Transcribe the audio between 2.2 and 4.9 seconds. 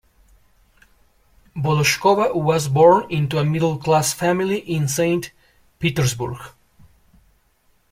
was born into a middle-class family in